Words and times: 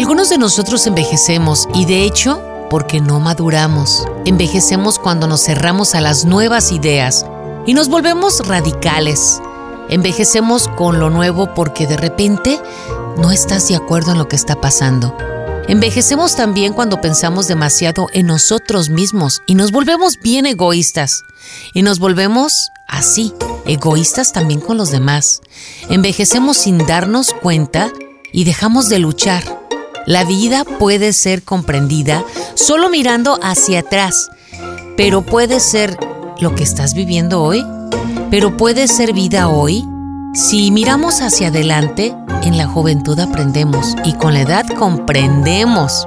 Algunos 0.00 0.30
de 0.30 0.38
nosotros 0.38 0.86
envejecemos 0.86 1.68
y 1.74 1.84
de 1.84 2.04
hecho 2.04 2.42
porque 2.70 3.02
no 3.02 3.20
maduramos. 3.20 4.06
Envejecemos 4.24 4.98
cuando 4.98 5.26
nos 5.26 5.42
cerramos 5.42 5.94
a 5.94 6.00
las 6.00 6.24
nuevas 6.24 6.72
ideas 6.72 7.26
y 7.66 7.74
nos 7.74 7.90
volvemos 7.90 8.46
radicales. 8.46 9.42
Envejecemos 9.90 10.68
con 10.68 11.00
lo 11.00 11.10
nuevo 11.10 11.54
porque 11.54 11.86
de 11.86 11.98
repente 11.98 12.58
no 13.18 13.30
estás 13.30 13.68
de 13.68 13.76
acuerdo 13.76 14.12
en 14.12 14.18
lo 14.18 14.26
que 14.26 14.36
está 14.36 14.58
pasando. 14.58 15.14
Envejecemos 15.68 16.34
también 16.34 16.72
cuando 16.72 17.02
pensamos 17.02 17.46
demasiado 17.46 18.06
en 18.14 18.26
nosotros 18.26 18.88
mismos 18.88 19.42
y 19.46 19.54
nos 19.54 19.70
volvemos 19.70 20.18
bien 20.22 20.46
egoístas. 20.46 21.24
Y 21.74 21.82
nos 21.82 21.98
volvemos 21.98 22.70
así, 22.88 23.34
egoístas 23.66 24.32
también 24.32 24.60
con 24.60 24.78
los 24.78 24.90
demás. 24.90 25.42
Envejecemos 25.90 26.56
sin 26.56 26.78
darnos 26.78 27.34
cuenta 27.34 27.92
y 28.32 28.44
dejamos 28.44 28.88
de 28.88 28.98
luchar. 28.98 29.59
La 30.06 30.24
vida 30.24 30.64
puede 30.64 31.12
ser 31.12 31.42
comprendida 31.42 32.24
solo 32.54 32.88
mirando 32.88 33.38
hacia 33.42 33.80
atrás, 33.80 34.30
pero 34.96 35.22
puede 35.22 35.60
ser 35.60 35.96
lo 36.40 36.54
que 36.54 36.62
estás 36.62 36.94
viviendo 36.94 37.42
hoy, 37.42 37.64
pero 38.30 38.56
puede 38.56 38.88
ser 38.88 39.12
vida 39.12 39.48
hoy. 39.48 39.84
Si 40.34 40.70
miramos 40.70 41.20
hacia 41.20 41.48
adelante, 41.48 42.14
en 42.42 42.56
la 42.56 42.66
juventud 42.66 43.18
aprendemos 43.18 43.94
y 44.04 44.14
con 44.14 44.34
la 44.34 44.40
edad 44.40 44.66
comprendemos. 44.66 46.06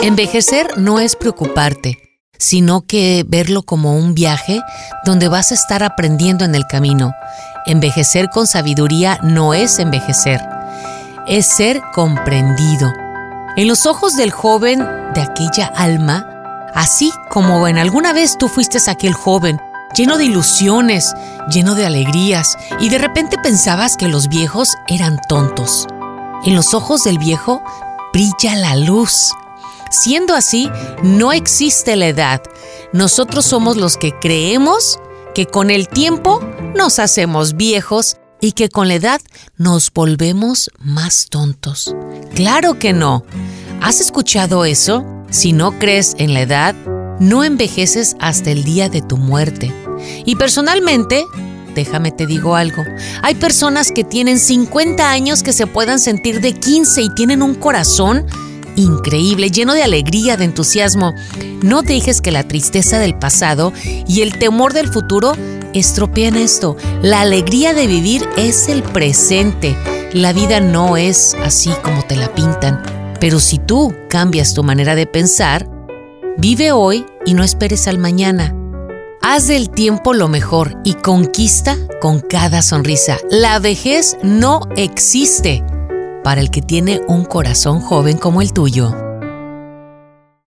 Envejecer 0.00 0.78
no 0.78 1.00
es 1.00 1.16
preocuparte, 1.16 1.98
sino 2.38 2.86
que 2.86 3.24
verlo 3.26 3.62
como 3.62 3.96
un 3.96 4.14
viaje 4.14 4.60
donde 5.04 5.28
vas 5.28 5.50
a 5.50 5.54
estar 5.54 5.82
aprendiendo 5.82 6.44
en 6.44 6.54
el 6.54 6.66
camino. 6.66 7.12
Envejecer 7.66 8.28
con 8.30 8.46
sabiduría 8.46 9.18
no 9.22 9.52
es 9.52 9.78
envejecer, 9.78 10.40
es 11.26 11.46
ser 11.46 11.82
comprendido. 11.92 12.92
En 13.56 13.68
los 13.68 13.86
ojos 13.86 14.16
del 14.16 14.32
joven 14.32 14.80
de 15.14 15.22
aquella 15.22 15.66
alma, 15.68 16.26
así 16.74 17.10
como 17.30 17.66
en 17.66 17.78
alguna 17.78 18.12
vez 18.12 18.36
tú 18.36 18.48
fuiste 18.48 18.78
aquel 18.86 19.14
joven, 19.14 19.58
lleno 19.96 20.18
de 20.18 20.26
ilusiones, 20.26 21.14
lleno 21.50 21.74
de 21.74 21.86
alegrías, 21.86 22.58
y 22.80 22.90
de 22.90 22.98
repente 22.98 23.38
pensabas 23.38 23.96
que 23.96 24.08
los 24.08 24.28
viejos 24.28 24.76
eran 24.88 25.18
tontos. 25.26 25.86
En 26.44 26.54
los 26.54 26.74
ojos 26.74 27.04
del 27.04 27.18
viejo 27.18 27.62
brilla 28.12 28.56
la 28.56 28.76
luz. 28.76 29.32
Siendo 29.90 30.34
así, 30.34 30.70
no 31.02 31.32
existe 31.32 31.96
la 31.96 32.08
edad. 32.08 32.42
Nosotros 32.92 33.46
somos 33.46 33.78
los 33.78 33.96
que 33.96 34.12
creemos 34.20 35.00
que 35.34 35.46
con 35.46 35.70
el 35.70 35.88
tiempo 35.88 36.40
nos 36.74 36.98
hacemos 36.98 37.56
viejos 37.56 38.18
y 38.40 38.52
que 38.52 38.68
con 38.68 38.88
la 38.88 38.94
edad 38.94 39.20
nos 39.56 39.92
volvemos 39.92 40.70
más 40.78 41.28
tontos. 41.30 41.94
Claro 42.34 42.78
que 42.78 42.92
no. 42.92 43.24
¿Has 43.86 44.00
escuchado 44.00 44.64
eso? 44.64 45.06
Si 45.30 45.52
no 45.52 45.78
crees 45.78 46.16
en 46.18 46.34
la 46.34 46.40
edad, 46.40 46.74
no 47.20 47.44
envejeces 47.44 48.16
hasta 48.18 48.50
el 48.50 48.64
día 48.64 48.88
de 48.88 49.00
tu 49.00 49.16
muerte. 49.16 49.72
Y 50.24 50.34
personalmente, 50.34 51.24
déjame 51.72 52.10
te 52.10 52.26
digo 52.26 52.56
algo, 52.56 52.82
hay 53.22 53.36
personas 53.36 53.92
que 53.92 54.02
tienen 54.02 54.40
50 54.40 55.08
años 55.08 55.44
que 55.44 55.52
se 55.52 55.68
puedan 55.68 56.00
sentir 56.00 56.40
de 56.40 56.52
15 56.52 57.00
y 57.00 57.10
tienen 57.10 57.44
un 57.44 57.54
corazón 57.54 58.26
increíble, 58.74 59.52
lleno 59.52 59.72
de 59.72 59.84
alegría, 59.84 60.36
de 60.36 60.46
entusiasmo. 60.46 61.14
No 61.62 61.82
dejes 61.82 62.20
que 62.20 62.32
la 62.32 62.42
tristeza 62.42 62.98
del 62.98 63.14
pasado 63.14 63.72
y 64.08 64.22
el 64.22 64.36
temor 64.36 64.72
del 64.72 64.88
futuro 64.88 65.36
estropeen 65.74 66.34
esto. 66.34 66.76
La 67.02 67.20
alegría 67.20 67.72
de 67.72 67.86
vivir 67.86 68.28
es 68.36 68.68
el 68.68 68.82
presente. 68.82 69.76
La 70.12 70.32
vida 70.32 70.58
no 70.58 70.96
es 70.96 71.36
así 71.44 71.70
como 71.84 72.02
te 72.02 72.16
la 72.16 72.34
pintan. 72.34 73.05
Pero 73.20 73.40
si 73.40 73.58
tú 73.58 73.94
cambias 74.08 74.54
tu 74.54 74.62
manera 74.62 74.94
de 74.94 75.06
pensar, 75.06 75.68
vive 76.38 76.72
hoy 76.72 77.06
y 77.24 77.34
no 77.34 77.42
esperes 77.42 77.88
al 77.88 77.98
mañana. 77.98 78.54
Haz 79.22 79.48
del 79.48 79.70
tiempo 79.70 80.14
lo 80.14 80.28
mejor 80.28 80.78
y 80.84 80.94
conquista 80.94 81.76
con 82.00 82.20
cada 82.20 82.62
sonrisa. 82.62 83.18
La 83.30 83.58
vejez 83.58 84.16
no 84.22 84.60
existe 84.76 85.64
para 86.22 86.40
el 86.40 86.50
que 86.50 86.62
tiene 86.62 87.00
un 87.08 87.24
corazón 87.24 87.80
joven 87.80 88.18
como 88.18 88.42
el 88.42 88.52
tuyo. 88.52 89.05